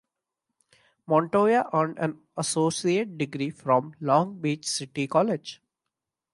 Montoya 1.05 1.69
earned 1.75 1.99
an 1.99 2.21
associate 2.35 3.19
degree 3.19 3.51
from 3.51 3.93
Long 3.99 4.39
Beach 4.41 4.65
City 4.67 5.05
College. 5.05 5.61